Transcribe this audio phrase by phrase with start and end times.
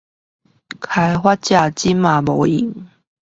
[0.79, 2.87] 開發者現在沒空